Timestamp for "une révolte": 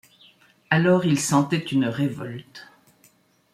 1.59-2.65